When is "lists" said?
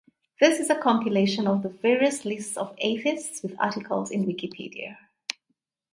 2.25-2.57